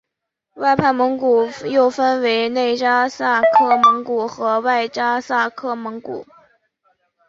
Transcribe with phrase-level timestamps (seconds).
[0.55, 6.25] 外藩蒙古又分为内札萨克蒙古和外札萨克蒙古。